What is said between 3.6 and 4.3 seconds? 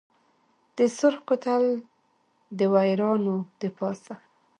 دپاسه